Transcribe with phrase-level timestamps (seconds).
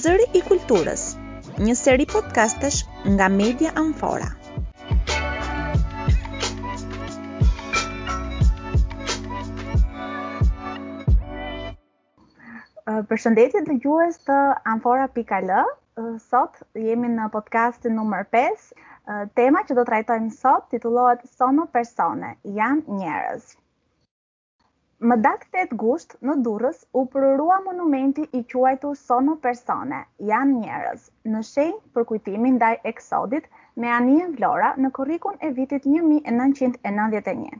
[0.00, 1.04] Zëri i kulturës,
[1.68, 2.76] një seri podcastesh
[3.14, 4.28] nga Media Amfora.
[13.10, 14.36] Përshëndetje të gjuhës të
[14.76, 15.52] Amfora.l
[16.30, 18.72] Sot jemi në podcastin nëmër 5
[19.42, 22.32] Tema që do të rajtojmë sot titullohet Sono Persone,
[22.62, 23.52] janë njerës
[25.08, 29.98] Më datë 8 gusht në Durrës u përrua monumenti i quajtur Sono Persone,
[30.30, 33.50] janë njerëz, në shenjë për kujtimin ndaj eksodit
[33.84, 37.50] me anijen Vlora në korrikun e vitit 1991.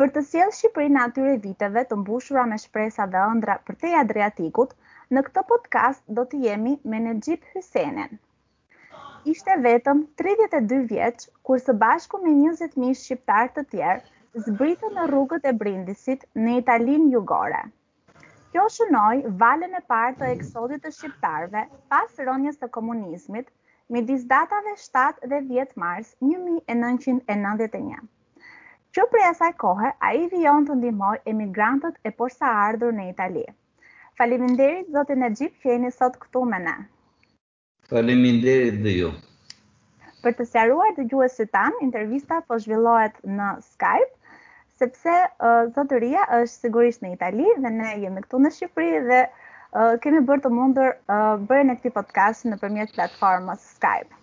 [0.00, 4.72] Për të sjellë Shqipërinë atyre viteve të mbushura me shpresa dhe ëndra për te Adriatikut,
[5.16, 8.16] në këtë podcast do të jemi me Nexhib Hysenin.
[9.34, 15.02] Ishte vetëm 32 vjeç kur së bashku me 20 mijë shqiptar të tjerë zbritën në
[15.10, 17.58] rrugët e brindisit në Italinë jugore.
[18.52, 23.50] Kjo shënoj valen e partë të eksodit të shqiptarve pas rënjës të komunizmit,
[23.92, 27.98] midis datave 7 dhe 10 mars 1991.
[28.92, 33.44] Që prej asaj kohë, a i vion të ndihmoj emigrantët e porsa ardhur në Itali.
[34.18, 36.74] Faleminderit zotë e gjithë që jeni sot këtu me ne.
[37.88, 39.12] Faleminderit dhe ju.
[40.24, 44.12] Për të sjaruar të gjuhës së tanë, intervista po zhvillohet në Skype,
[44.82, 49.94] sepse uh, zotëria është sigurisht në Itali dhe ne jemi këtu në Shqipëri dhe uh,
[50.02, 54.16] kemi bërë të mundur uh, bërën e këti podcast në përmjet platformës Skype.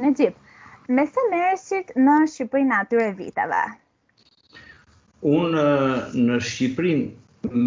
[0.00, 0.56] Në gjithë,
[0.98, 3.60] me se mereshit në Shqipëri në atyre viteve?
[5.30, 5.66] Unë
[6.18, 7.04] në Shqipërin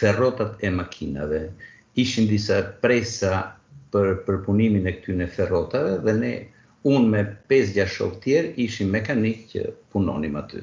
[0.01, 1.45] ferrotat e makinave.
[1.97, 3.45] Ishin disa presa
[3.95, 4.93] për përpunimin e
[5.25, 6.31] e ferrotave dhe ne
[6.93, 7.21] unë me
[7.53, 9.63] 5-6 shok tjerë ishim mekanikë që
[9.93, 10.63] punonim aty.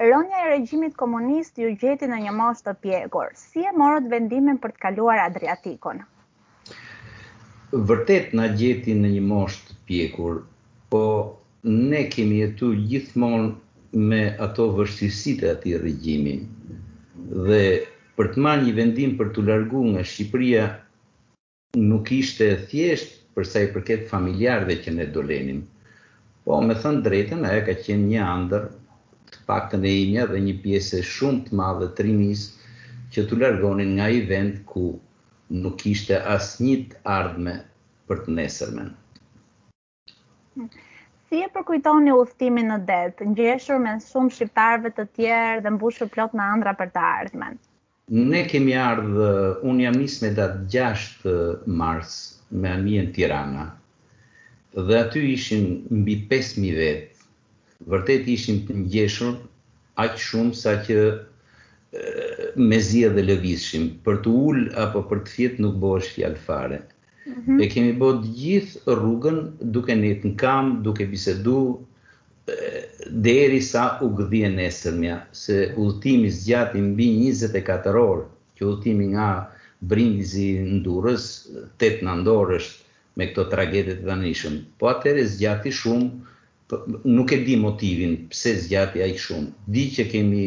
[0.00, 3.32] Ronja e regjimit komunist ju gjeti në një moshë të pjekur.
[3.44, 6.00] Si e morët vendimin për të kaluar Adriatikon?
[7.90, 10.40] Vërtet na gjeti në një moshë të pjekur,
[10.92, 11.02] po
[11.64, 13.52] ne kemi jetu gjithmonë
[14.10, 16.36] me ato vështisit e ati regjimi.
[17.46, 17.62] Dhe
[18.16, 20.64] për të marrë një vendim për të largu nga Shqipëria,
[21.78, 25.60] nuk ishte thjesht përsa i përket familjarëve dhe që ne dolenin,
[26.44, 28.62] Po, me thënë drejten, aja ka qenë një andër
[29.30, 32.42] të pak të ne imja dhe një pjesë shumë të madhe të rinis
[33.14, 35.00] që të largonin nga i vend ku
[35.60, 37.54] nuk ishte as një të ardhme
[38.08, 38.88] për të nesërmen.
[40.64, 45.76] Si e përkujton një uftimin në detë, në gjeshur me shumë shqiptarve të tjerë dhe
[45.76, 47.60] mbushur plot në andra për të ardhmen?
[48.10, 49.26] Ne kemi ardhë,
[49.70, 52.14] unë jam nisë me datë 6 mars
[52.64, 53.66] me amien Tirana,
[54.88, 55.68] dhe aty ishin
[56.00, 57.20] mbi 5.000 vetë,
[57.94, 59.36] vërtet ishin të njëshën,
[60.06, 60.98] aqë shumë sa që
[62.64, 66.42] me zia dhe lëvishim, për të ullë apo për të fjetë nuk bo është fjallë
[66.48, 66.80] fare.
[67.30, 67.62] Mm -hmm.
[67.62, 69.38] E kemi bodë gjithë rrugën
[69.76, 71.56] duke në të në kam, duke bisedu,
[73.10, 78.24] deri sa u gëdhje nesërmja se ullëtimi zgjati mbi 24 orë
[78.58, 79.26] që ullëtimi nga
[79.90, 80.46] brindizi
[80.84, 81.24] durës,
[81.78, 82.80] 8 në andorësht
[83.16, 86.08] me këto tragedet dhe në ishëm po atër e zgjati shumë
[86.70, 90.44] po, nuk e di motivin pse zgjati a i shumë di që kemi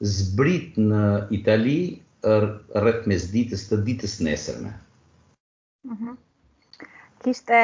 [0.00, 1.02] zbrit në
[1.38, 1.78] Itali
[2.80, 4.72] rrët mes ditës të ditës nesërme
[5.92, 6.16] mhm.
[7.24, 7.58] Kishte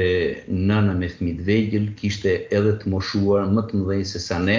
[0.49, 4.55] nëna me fëmijë të vegjël, kishte edhe të moshuar më të mëdhej se sa ne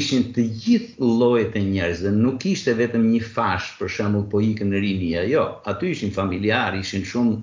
[0.00, 4.72] ishin të gjithë llojet e njerëzve, nuk ishte vetëm një fash, për shembull, po ikën
[4.72, 5.44] rini ajo.
[5.68, 7.42] Aty ishin familjar, ishin shumë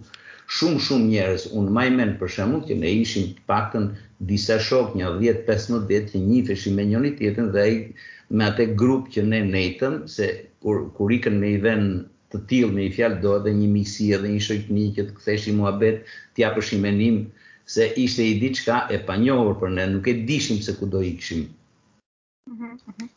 [0.52, 3.86] Shumë-shumë njerës, unë maj menë shembull që ne ishim pakën
[4.32, 7.62] disa shok një 10-15 jetë që një feshim me një tjetën dhe
[8.40, 10.28] me atë grup grupë që ne nejtëm, se
[10.98, 11.94] kur ikën me i dhenë
[12.34, 15.58] të tillë me i fjalë, do edhe një misi edhe një shok që të këtheshim
[15.64, 16.06] mua betë
[16.42, 17.18] tja përshimenim,
[17.76, 21.16] se ishte i diçka e panjohur për ne, nuk e dishim se ku do i
[21.22, 21.48] këshim.
[22.52, 23.10] Mhm, mhm.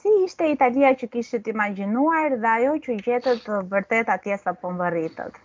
[0.00, 5.44] Si ishte Italia që kishit imaginuar dhe ajo që gjetët vërtet atjesa për më vërritët?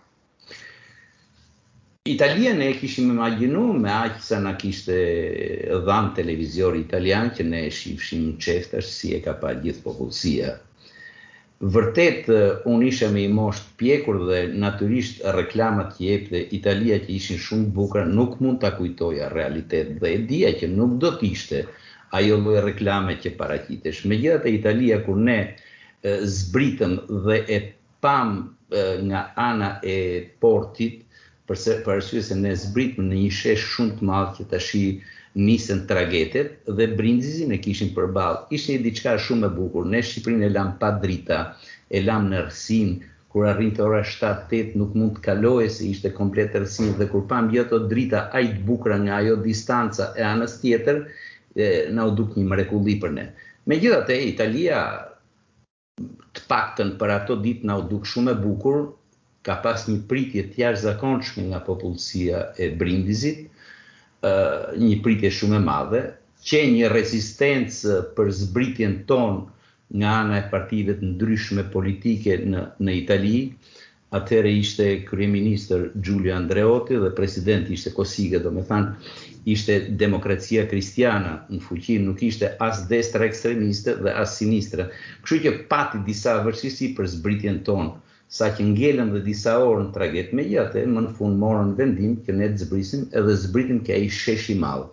[2.10, 4.94] Italia ne e kishim imaginu me aqë sa në kishte
[5.86, 10.50] dhan televizori italian që ne e shifshim qeftër si e ka pa gjithë popullësia.
[11.76, 16.96] Vërtet, eh, unë isha me i mosht pjekur dhe naturisht reklamat që jepë dhe Italia
[17.04, 21.12] që ishin shumë bukra nuk mund të kujtoja realitet dhe e dhja që nuk do
[21.20, 21.62] t'ishte
[22.18, 24.02] ajo loj reklame që paracitesh.
[24.10, 26.96] Me gjithë të Italia kur ne eh, zbritëm
[27.28, 27.62] dhe e
[28.02, 28.34] pam
[28.74, 30.98] eh, nga ana e portit,
[31.50, 34.70] përse për arsye se ne zbritëm në një shesh shumë të madh që tash
[35.46, 38.44] nisën tragetet dhe brindizin e kishin përballë.
[38.58, 39.86] Ishte diçka shumë e bukur.
[39.90, 41.38] Ne Shqipërinë e lam pa drita,
[41.90, 42.92] e lam në rrsin,
[43.30, 47.26] kur arrin të ora 7-8 nuk mund të kaloje se ishte komplet rësinë dhe kur
[47.30, 51.02] pam gjëto jo drita ajt bukra nga ajo distanca e anës tjetër,
[51.64, 53.28] e, na u duk një mrekulli për ne.
[53.70, 54.80] Me e Italia
[56.34, 58.84] të paktën për ato ditë na u duk shumë e bukur,
[59.46, 63.46] ka pas një pritje të jashtëzakonshme nga popullësia e Brindizit,
[64.84, 66.00] një pritje shumë e madhe,
[66.44, 69.40] që një rezistencë për zbritjen ton
[70.00, 73.38] nga ana e partive të ndryshme politike në në Itali.
[74.18, 77.90] Atëherë ishte kryeministër Giulio Andreotti dhe presidenti ishte
[78.30, 78.94] me domethënë
[79.54, 84.88] ishte demokracia kristiana në fuqi, nuk ishte as destra ekstremiste dhe as sinistra.
[85.22, 87.94] Kështu që pati disa vërshisi për zbritjen tonë
[88.32, 92.12] sa që ngelen dhe disa orë në traget me gjate, më në fund morën vendim
[92.24, 94.84] që ne të zbrisim edhe zbritim e i sheshi malë.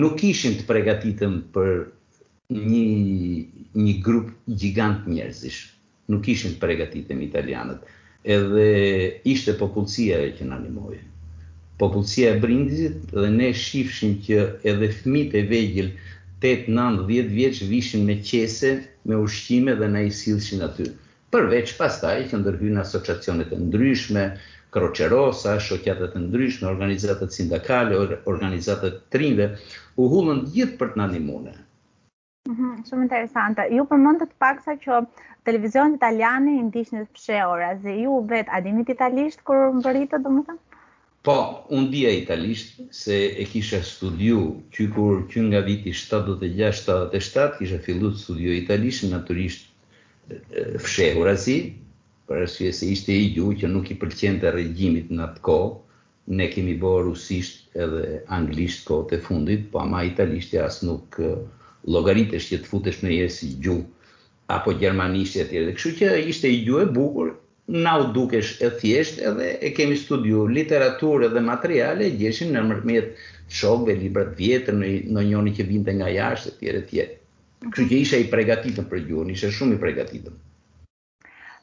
[0.00, 1.72] Nuk ishim të pregatitëm për
[2.54, 2.84] një,
[3.82, 4.30] një grup
[4.62, 5.60] gjigant njerëzish.
[6.14, 7.82] Nuk ishim të pregatitëm italianët.
[8.34, 8.68] Edhe
[9.34, 11.02] ishte popullësia e që në animojë.
[11.82, 14.38] Popullësia e brindisit dhe ne shifshim që
[14.70, 15.90] edhe fmit e vegjil
[16.46, 20.92] 8, 9, 10 vjeqë vishin me qese, me ushqime dhe na i silëshin atyë
[21.34, 24.22] përveç pastaj që ndërhyjnë asociacionet e ndryshme,
[24.74, 27.96] kroqerosa, shoqatat e ndryshme, organizatat sindikale,
[28.32, 29.48] organizatat trinve,
[30.02, 31.56] u humbën gjithë për të na ndihmuar.
[32.52, 33.66] Mhm, shumë interesante.
[33.74, 35.00] Ju përmend të paksa që
[35.48, 40.22] televizionet italiane i ndiqni në shpesh ora, se ju vet a dini italisht kur mbërritet,
[40.26, 40.80] domethënë?
[41.26, 41.40] Po,
[41.74, 48.14] un dia italisht se e kisha studiu ty kur që nga viti 76-77 kisha filluar
[48.22, 49.72] studio italisht, natyrisht
[50.78, 51.34] fshehura
[52.28, 55.42] për është që se ishte i gjuhë që nuk i pëlqente të regjimit në atë
[55.48, 55.72] kohë,
[56.40, 61.18] ne kemi bërë rusisht edhe anglisht kohë të fundit, po ama italisht e asë nuk
[61.96, 63.84] logaritesh që të futesh në jesë i gjuhë,
[64.56, 65.74] apo germanisht e të tjere.
[65.76, 67.34] Këshu që ishte i gjuhë e bukur,
[67.84, 73.12] na u dukesh e thjesht edhe e kemi studiu literaturë edhe materiale, gjeshin në mërmet
[73.50, 77.18] të shokve, librat vjetër në njoni që vinte nga jashtë e tjere tjere.
[77.64, 80.34] Kështë që ishe i pregatitën për gjurën, ishe shumë i pregatitën.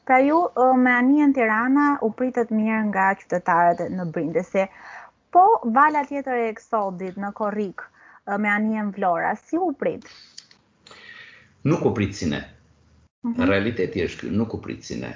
[0.08, 0.38] Pra ju,
[0.84, 4.64] me anien Tirana, u pritët mirë nga qytetarët në brindese,
[5.32, 5.44] po
[5.76, 7.84] vala tjetër e eksodit në korrik
[8.42, 10.10] me anien Vlora, si u pritë?
[11.70, 12.42] Nuk u pritë si ne.
[13.22, 13.46] Në mhm.
[13.52, 15.12] realiteti është kjo, nuk u pritë si ne.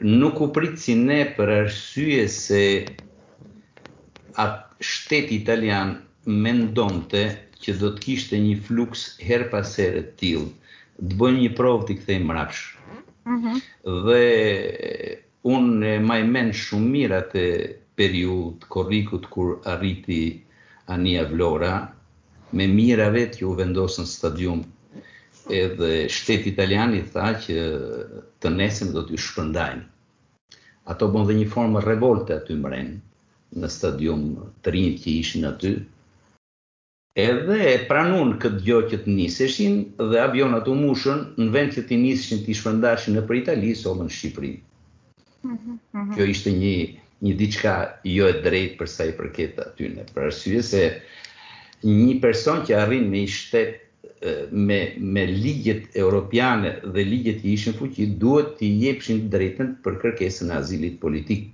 [0.00, 2.64] Nuk u pritë si ne për arsye se
[4.40, 7.28] atë shtetë italian mendonte
[7.64, 9.86] që do të kishte një fluks her pas të
[10.20, 10.44] tillë,
[11.00, 12.94] të bëjnë një provë të kthejmë mbrapsht.
[13.32, 13.58] Mhm.
[14.06, 14.22] Dhe
[15.54, 17.44] unë e majmen shumë mirë atë
[18.00, 20.20] periudhë korrikut kur arriti
[20.96, 21.74] Ania Vlora
[22.56, 24.64] me mirave vetë që u vendosën stadium
[25.60, 27.60] edhe shteti italian i tha që
[28.40, 29.84] të nesëm do të shpërndajnë.
[30.92, 34.24] Ato bën dhe një formë revolte aty mrenë në stadium
[34.64, 35.74] të rinjë që ishin aty,
[37.24, 39.74] edhe e pranun këtë gjë që të niseshin
[40.10, 43.92] dhe avionat u mushën në vend që të niseshin të shpërndashin në për Itali ose
[44.00, 44.52] në Shqipëri.
[45.50, 46.16] Mhm, mhm.
[46.16, 46.72] Kjo ishte një
[47.26, 47.72] një diçka
[48.14, 50.84] jo e drejtë për sa i përket aty në për arsye se
[51.90, 53.78] një person që arrin në i shtet
[54.52, 54.78] me
[55.16, 60.56] me ligjet europiane dhe ligjet që ishin fuqi duhet të jepshin drejtën për kërkesën e
[60.62, 61.46] azilit politik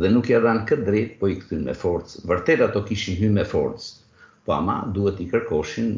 [0.00, 2.22] dhe nuk i dhanë këtë drejt, po i këtën me forcë.
[2.30, 3.90] Vërtet ato kishin hyrë me forcë,
[4.50, 5.90] po ama duhet i kërkoshin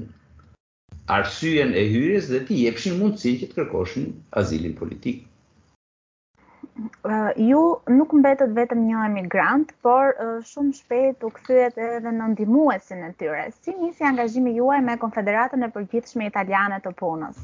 [1.19, 4.09] arsyen e hyrjes dhe ti jepshin mundësi që të kërkoshin
[4.43, 5.23] azilin politik.
[7.05, 7.61] Uh, ju
[7.97, 13.11] nuk mbetët vetëm një emigrant, por uh, shumë shpejt u këthyet edhe në ndimuesin e
[13.23, 13.43] tyre.
[13.61, 17.41] Si njësi angazhimi juaj me Konfederatën e përgjithshme italiane të punës?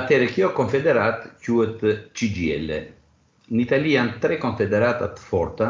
[0.00, 1.82] Atere, kjo konfederat quhet
[2.18, 2.70] CGL.
[3.54, 5.68] Në Italian tre të forta,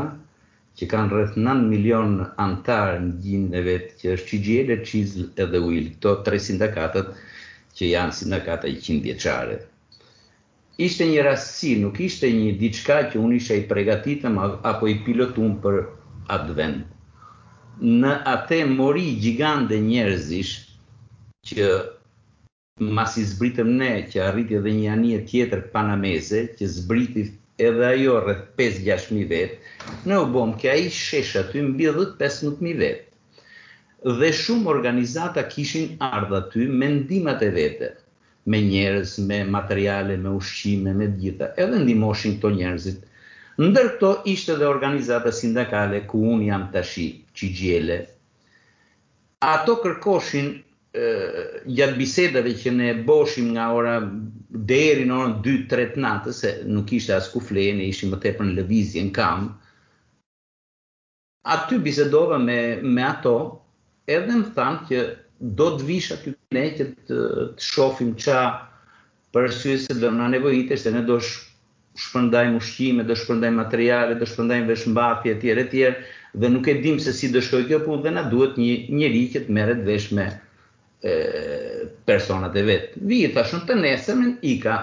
[0.79, 2.15] që kanë rreth 9 milion
[2.45, 7.13] antarë në gjinë e vetë, që është QGL, qizlë edhe ujlë, këto tre sindakatët
[7.79, 9.61] që janë sindakata i 100 vjeqare.
[10.89, 14.41] Ishte një rastësi, nuk ishte një diçka që unë isha i pregatitëm
[14.73, 15.79] apo i pilotum për
[16.39, 16.83] atë vend.
[18.03, 20.57] Në atë mori gjigande njerëzish
[21.51, 21.71] që
[22.99, 27.23] mas i zbritëm ne që arriti edhe një anje tjetër panameze që zbriti
[27.59, 29.59] edhe ajo rrëth 5-6.000 vetë,
[30.11, 33.05] në u bom kja i shesha ty mbi dhëtë 15.000 vetë.
[34.21, 37.93] Dhe shumë organizata kishin ardha ty me ndimat e vete,
[38.51, 42.99] me njerës, me materiale, me ushqime, me gjitha, edhe ndimoshin këto njerëzit.
[43.69, 47.07] Ndër këto ishte dhe organizata sindakale, ku unë jam tashi,
[47.37, 47.99] që gjele,
[49.55, 50.53] ato kërkoshin
[51.75, 53.95] gjatë bisedave që ne boshim nga ora
[54.71, 58.53] deri në orën 2-3 natës, se nuk ishte as ku ne ishim më tepër në
[58.61, 59.49] lëvizje në kam.
[61.45, 63.33] Aty bisedova me me ato,
[64.07, 65.01] edhe më thanë që
[65.59, 67.17] do të vish aty ne që të,
[67.59, 68.41] të shohim ç'a
[69.35, 71.51] për arsye se do na nevojitesh se ne do sh
[71.95, 76.01] ushqime, do shpërndajmë materiale, do shpërndajmë veshmbathje etj etj
[76.39, 79.29] dhe nuk e dim se si do shkojë kjo punë dhe na duhet një njerëz
[79.35, 80.31] që të merret vesh me
[81.05, 83.01] personat e vetë.
[83.11, 84.77] Vijë të shumë të nesëmën, ika.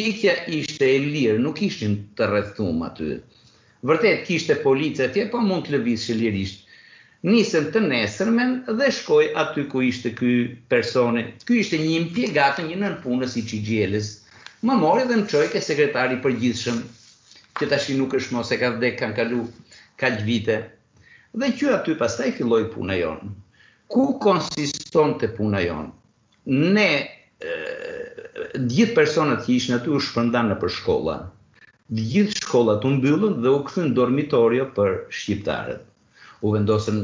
[0.00, 3.10] Ikja ishte e lirë, nuk ishtin të rrethumë aty.
[3.88, 6.64] Vërtet, kishte policë atje, po mund të lëvisë që lirisht.
[7.30, 10.32] Nisën të nesërmen dhe shkoj aty ku ishte ky
[10.70, 11.22] personi.
[11.46, 14.10] Ky ishte një impjegat një nën punës i Çigjeles.
[14.66, 16.78] Më mori dhe më çoi ke sekretari i përgjithshëm,
[17.58, 19.42] që tashi nuk është mos e ka vdek kanë kalu
[20.02, 20.56] kaq vite.
[21.38, 23.34] Dhe që aty pastaj filloi puna jonë
[23.92, 25.90] ku konsiston të puna jonë.
[26.76, 26.88] Ne,
[28.72, 31.14] gjithë personat që ishë në të u shpërndan në për shkolla,
[32.12, 35.84] gjithë shkolla të mbyllën dhe u këthën dormitorio për shqiptarët.
[36.46, 36.98] U vendosën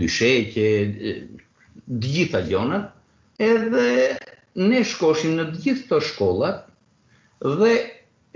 [0.00, 0.68] dysheqe,
[2.06, 2.80] gjithë a
[3.48, 3.84] edhe
[4.68, 6.66] ne shkoshim në gjithë të shkollat
[7.60, 7.68] dhe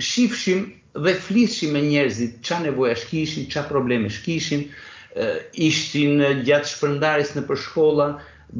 [0.09, 0.61] shifshim
[1.07, 4.63] dhe flishim me njerëzit qa nevoja shkishim, qa probleme shkishim,
[5.59, 8.07] ishin gjatë shpërndarjes në përshkolla,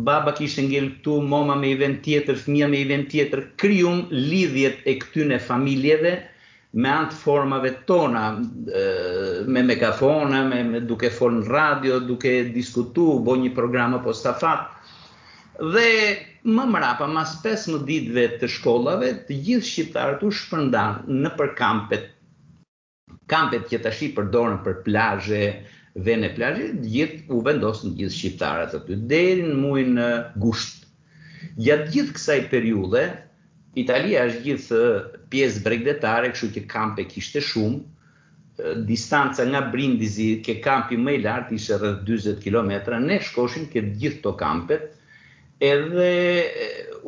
[0.09, 4.99] baba kishte ngel këtu, mama me event tjetër, fëmia me event tjetër, krijum lidhjet e
[4.99, 6.23] e familjeve
[6.73, 8.39] me antë formave tona,
[9.47, 14.69] me megafona, me, me duke folë në radio, duke diskutu, bo një programë apo stafat.
[15.61, 16.17] Dhe
[16.49, 21.53] më mrapa, mas 5 më ditëve të shkollave, të gjithë shqiptarët u shpërndan në për
[21.61, 22.09] kampet,
[23.31, 24.33] kampet që të shi për
[24.85, 25.43] plajë,
[26.01, 29.99] vene plajit, gjithë u vendosën gjithë shqiptarët aty, deri në muin
[30.41, 30.87] gusht.
[31.61, 33.03] Gjatë gjithë kësaj periude,
[33.79, 34.81] Italia është gjithë
[35.33, 37.83] pjesë bregdetare, këshu që kampe kishte shumë,
[38.89, 42.73] distanca nga brindizi ke kampi më i lartë ishe rrët 20 km,
[43.03, 44.89] ne shkoshim ke gjithë të kampet,
[45.61, 46.13] edhe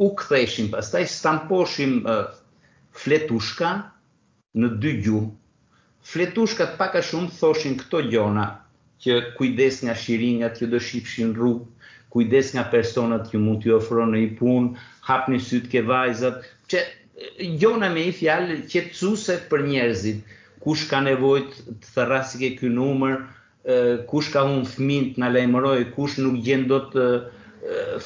[0.05, 2.01] u këtheshim, pastaj stamposhim
[2.93, 3.73] fletushka
[4.61, 5.31] në dy gjuhë,
[6.05, 8.43] Fletushkat paka shumë thoshin këto gjona,
[9.03, 11.67] që kujdes nga shiringat që do shifshin rrugë,
[12.15, 16.83] kujdes nga personat që mund t'ju ofronë në i punë, hapni sytë ke vajzat, që
[17.61, 20.21] gjona me i fjalë qetsuse për njerëzit,
[20.65, 23.17] kush ka nevojt të thërrasi ke kjo numër,
[24.11, 27.33] kush ka unë fëmin të në kush nuk gjendot dot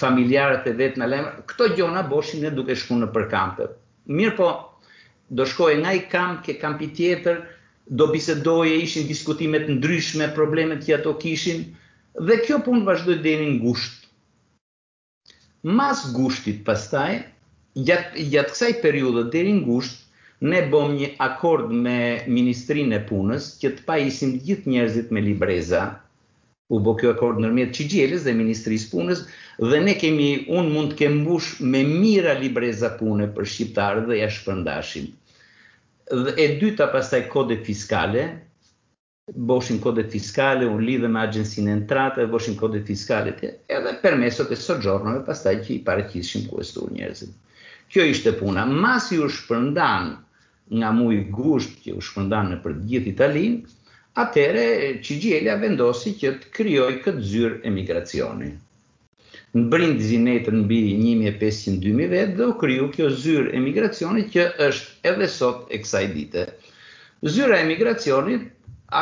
[0.01, 3.73] familjarët e vetë në lejmëroj, këto gjona boshin e duke shku në përkampët.
[4.07, 4.49] Mirë po,
[5.35, 7.41] do shkojë nga i kamp ke kampi tjetër,
[7.91, 11.63] do bisedoje, ishin diskutimet në dryshme, problemet që ato kishin,
[12.29, 13.95] dhe kjo punë vazhdojt dhe një gusht.
[15.79, 17.15] Mas gushtit pastaj,
[17.89, 20.05] gjatë kësaj periudët dhe një gusht,
[20.41, 21.97] ne bom një akord me
[22.31, 25.81] Ministrinë e Punës, që të pajisim gjithë njerëzit me Libreza,
[26.71, 29.25] u bo kjo akord nërmjet Qigjeles dhe Ministrisë Punës,
[29.73, 30.29] dhe ne kemi,
[30.61, 35.09] unë mund të kembush me mira Libreza Pune për Shqiptarë dhe jashpërndashim.
[35.09, 35.09] përndashim.
[36.11, 38.23] Dhe e dyta pastaj kode fiskale,
[39.49, 44.15] boshin kode fiskale, unë lidhe me agjensin e entrate, boshin kode fiskale të edhe për
[44.23, 44.79] mesot e së
[45.27, 46.47] pastaj që i pare kishim
[46.97, 47.35] njerëzit.
[47.93, 48.65] Kjo ishte puna.
[48.71, 50.07] ma si u shpërndan
[50.79, 53.61] nga mu i gusht që u shpërndan në për gjith Italin,
[54.25, 54.67] atere
[55.03, 58.55] që vendosi që të kryoj këtë zyrë emigracioni
[59.57, 65.11] në brindë zinetën në bi 1500-2000 vetë dhe u kryu kjo zyrë emigracionit që është
[65.13, 66.45] edhe sot e kësaj dite.
[67.35, 68.45] Zyra emigracionit,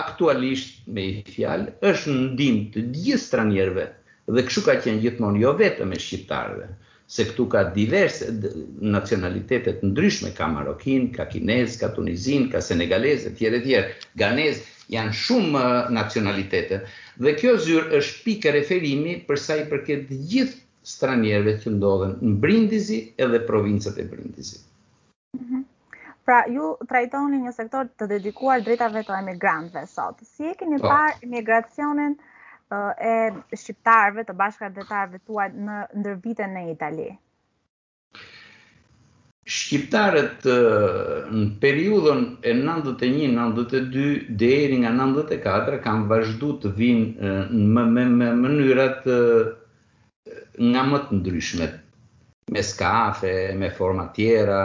[0.01, 3.89] aktualisht me i fjalë, është në ndim të gjithë stranjerve
[4.35, 6.71] dhe këshu ka qenë gjithmonë jo vetëm e shqiptarëve,
[7.11, 8.31] se këtu ka diverse
[8.91, 15.63] nacionalitetet ndryshme, ka Marokin, ka Kinez, ka Tunizin, ka Senegalese, tjere tjere, Ganez, janë shumë
[15.95, 16.81] nacionalitete.
[17.25, 22.35] Dhe kjo zyrë është pikë referimi për sa i përket gjithë stranierëve që ndodhen në
[22.45, 24.63] Brindisi edhe provincat e Brindisit.
[25.39, 25.65] Mhm.
[26.27, 30.23] Pra ju trajtoni një sektor të dedikuar drejtave të emigrantëve sot.
[30.31, 30.89] Si e keni po.
[30.91, 32.17] parë emigracionin
[33.11, 33.15] e
[33.59, 37.11] shqiptarëve të bashkëdetarëve tuaj në ndër vite në Itali?
[39.47, 44.07] Shqiptarët në periudhën e 91-92
[44.43, 51.77] deri nga 94 kanë vazhdu të vinë në mënyrat nga më të ndryshmet.
[52.57, 54.59] Me skafe, me forma tjera,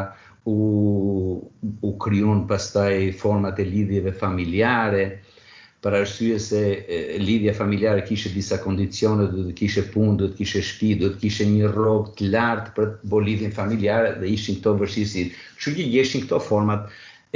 [0.50, 5.06] u kryon pastaj format e lidhjeve familjare
[5.82, 10.38] për arsye se e, lidhja familjare kishe disa kondicione, do të kishe punë, do të
[10.38, 14.30] kishe shtëpi, do të kishe një rrobë të lartë për të bërë lidhjen familjare dhe
[14.36, 15.24] ishin këto vështirësi.
[15.58, 16.86] Kështu që gjeshin këto format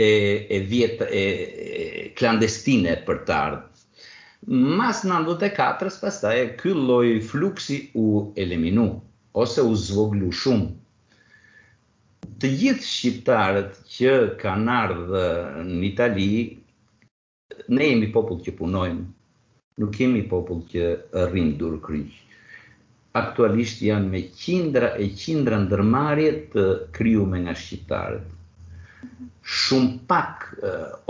[0.07, 0.09] e
[0.51, 1.23] e e,
[2.19, 3.71] klandestine për të ardhur.
[4.81, 8.05] Mas 94-s pastaj ky lloj fluksi u
[8.43, 8.85] eliminu
[9.41, 10.69] ose u zvoglu shumë
[12.43, 15.25] të gjithë shqiptarët që kanë ardhë
[15.71, 16.31] në Itali
[17.77, 19.01] ne jemi popull që punojmë,
[19.81, 20.85] nuk jemi popull që
[21.31, 22.13] rrim dur kryq.
[23.21, 26.63] Aktualisht janë me qindra e qindra ndërmarje të
[26.97, 28.25] krijuara nga shqiptarët.
[29.59, 30.43] Shumë pak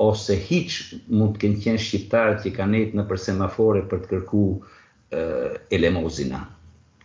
[0.10, 0.78] ose hiç
[1.18, 6.44] mund të kënë qenë shqiptarët që kanë ecë në semafore për të kërkuar elemozina,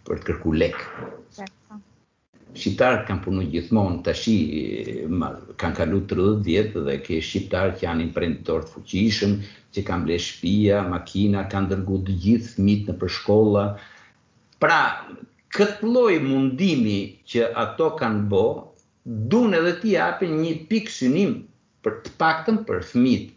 [0.09, 0.85] për të kërkuar lek.
[1.39, 1.79] Po
[2.55, 4.35] shqiptarët kanë punu gjithmonë të shi,
[5.63, 9.37] kanë kalu 30 vjetë dhe ke shqiptarët që janë imprenditorët fuqishëm,
[9.75, 13.65] që kanë ble shpia, makina, kanë dërgu të gjithë mitë në përshkolla.
[14.63, 14.81] Pra,
[15.57, 16.99] këtë loj mundimi
[17.31, 18.45] që ato kanë bo,
[19.31, 21.39] dunë edhe ti apë një pikë synim
[21.85, 23.37] për të paktën për thmitë.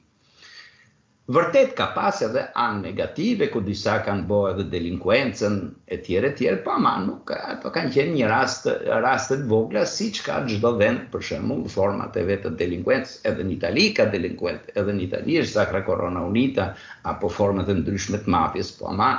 [1.32, 5.54] Vërtet ka pas edhe anë negative, ku disa kanë bo edhe delinkuencen
[5.88, 7.32] e tjere tjere, pa po, ma nuk,
[7.64, 8.68] po kanë qenë një rast,
[9.06, 13.46] rastet vogla, si që ka gjithdo vend, për shemë, në format e vetë delinkuencë, edhe
[13.48, 16.68] në Itali ka delinkuencë, edhe në Itali është sakra korona unita,
[17.14, 19.12] apo format e ndryshme të mafjes, pa po, ma,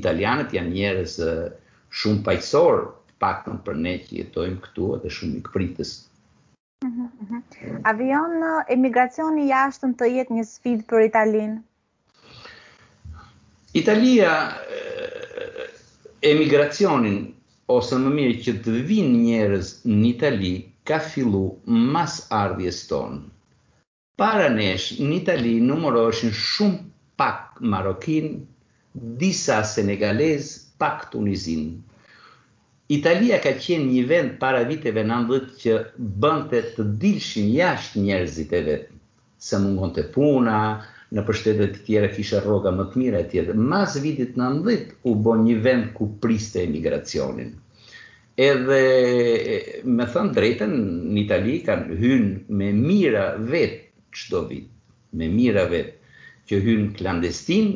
[0.00, 1.16] italianët janë njerës
[2.02, 2.90] shumë pajësorë,
[3.22, 5.94] pak në për ne që jetojmë këtu edhe shumë i këpritës.
[6.84, 7.08] Mhm.
[7.34, 7.66] -huh.
[7.66, 7.82] Mhm.
[7.90, 11.56] Avion në emigracioni jashtën të jetë një sfid për Italin?
[13.80, 14.30] Italia
[16.32, 17.16] emigracionin
[17.78, 20.54] ose më mirë që të vinë njerëz në Itali
[20.88, 21.44] ka fillu
[21.94, 23.18] mas ardhjes tonë.
[24.20, 26.84] Para nesh, në Itali numëroshin shumë
[27.18, 28.30] pak Marokin,
[29.22, 31.66] disa Senegales, pak Tunizin.
[32.94, 35.72] Italia ka qenë një vend para viteve 90 që
[36.24, 38.94] bënte të dilshin jashtë njerëzit e vetë,
[39.46, 40.58] se mungon të puna,
[41.14, 43.56] në pështetet të tjere kisha roga më të mire e tjetë.
[43.72, 47.50] Mas vitit 90 u bo një vend ku priste emigracionin.
[48.48, 48.78] Edhe
[49.96, 50.74] me thënë drejten,
[51.14, 53.80] në Itali kanë hynë me mira vetë
[54.14, 54.66] qdo vit,
[55.18, 56.18] me mira vetë
[56.50, 57.74] që hynë klandestin,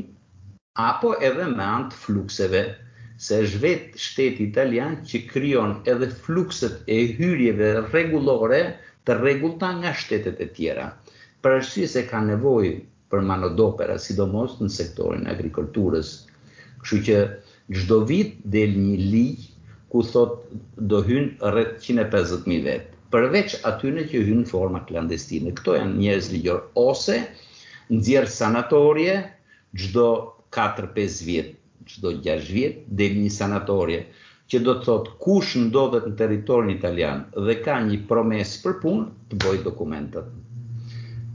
[0.90, 2.84] apo edhe me antë flukseve të
[3.18, 8.60] se është vetë shteti italian që kryon edhe flukset e hyrjeve regulore
[9.08, 10.84] të regulta nga shtetet e tjera.
[11.42, 12.68] Për është se ka nevoj
[13.10, 16.12] për manodopera, sidomos në sektorin e agrikulturës.
[16.82, 17.18] Kështu që
[17.78, 19.48] gjdo vit del një ligj
[19.90, 20.38] ku thot
[20.92, 25.56] do hynë rrët 150.000 vetë, përveç atyne që hynë forma klandestine.
[25.58, 27.18] Këto janë njëz ligjor, ose
[27.98, 29.18] nxjerr sanatorje
[29.74, 30.06] gjdo
[30.60, 31.54] 4-5 vjet
[31.88, 34.00] çdo 6 vjet dhe një sanatorje,
[34.50, 39.04] që do të thotë kush ndodhet në teritorin italian dhe ka një promes për punë,
[39.30, 40.28] të bojë dokumentat.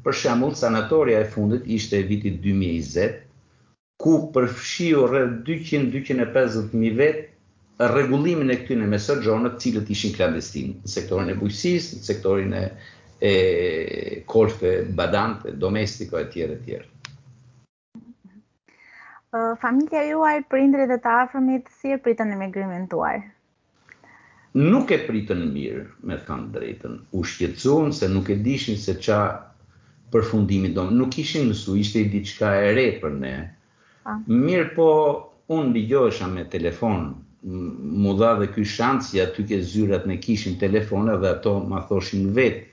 [0.06, 3.20] Për shembull, sanatorja e fundit ishte e vitit 2020,
[4.04, 11.38] ku përfshiu rreth 200-250.000 vetë regullimin e këtyne mesajonët cilët ishin klandestin, në sektorin e
[11.40, 12.64] bujësis, në sektorin e,
[13.18, 16.90] e kolfe, badante, domestiko e tjere tjere
[19.62, 23.16] familja juaj, prindrit dhe të afërmit, si e pritën e tuaj?
[24.54, 26.98] Nuk e pritën mirë, me thanë drejtën.
[27.12, 29.42] U shqetson se nuk e dishin se qa
[30.12, 30.84] përfundimi do.
[30.92, 33.34] Nuk ishin mësu, ishte i diçka e re për ne.
[34.28, 34.88] Mirë po,
[35.50, 41.18] unë ligjohesha me telefon, mu dha dhe ky shansi aty ke zyrat në kishin telefona
[41.18, 42.72] dhe ato ma thoshin vetë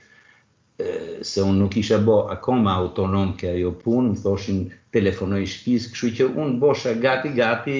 [0.79, 4.59] se unë nuk isha bo akoma autonom ke ajo punë, më thoshin
[4.95, 7.77] telefonoj shpis, këshu që unë bosha gati-gati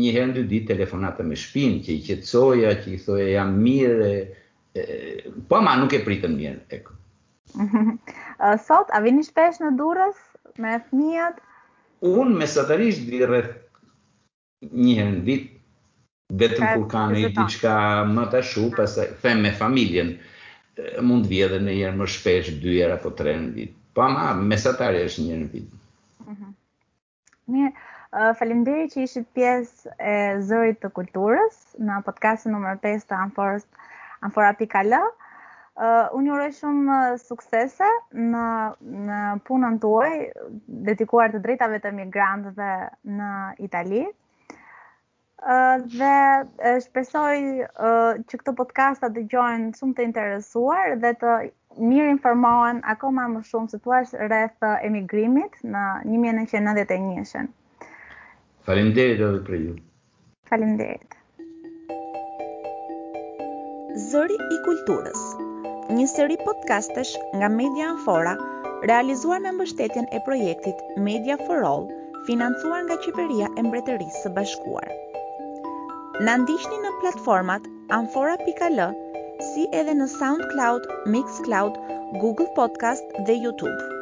[0.00, 3.54] një herë në dy ditë telefonata me shpinë, që i qetsoja, që i thoja jam
[3.62, 4.10] mirë,
[5.48, 6.96] po ma nuk e pritën mirë, eko.
[8.68, 10.18] Sot, a vini shpesh në durës
[10.62, 11.40] me fëmijët?
[12.10, 13.56] Unë me satërisht di rreth
[14.60, 15.56] një herë në ditë,
[16.40, 17.74] vetëm kur kanë i diqka
[18.14, 20.14] më të shu, pasaj, them me familjenë,
[21.06, 23.74] mund vje dhe në një herë më shpesh, dy herë apo tre në vit.
[23.96, 25.72] Po ama mesatar është një herë në vit.
[26.30, 26.52] Mhm.
[27.54, 27.72] Mirë,
[28.32, 30.14] uh, që ishit pjesë e
[30.50, 33.66] zërit të kulturës në podcastin nëmër 5 të Anfors
[35.80, 38.40] Uh, Unë ju uroj shumë suksese në
[39.06, 40.10] në punën tuaj
[40.88, 42.66] dedikuar të drejtave të migrantëve
[43.16, 43.28] në
[43.64, 44.02] Itali
[45.40, 51.34] dhe shpresoj uh, që këto podcasta dhe gjojnë shumë të interesuar dhe të
[51.78, 57.48] mirë informohen akoma më shumë se tu është rreth emigrimit në 1991-shën.
[58.66, 59.76] Falimderit edhe për ju.
[60.50, 61.16] Falimderit.
[64.10, 65.20] Zëri i kulturës
[65.90, 68.36] Një seri podcastesh nga Media Anfora
[68.90, 71.88] realizuar me mbështetjen e projektit Media for All,
[72.30, 74.86] financuar nga qeveria e mbretërisë së bashkuar.
[76.28, 78.82] Na ndiqni në platformat amfora.l,
[79.52, 81.80] si edhe në SoundCloud, Mixcloud,
[82.26, 83.99] Google Podcast dhe YouTube.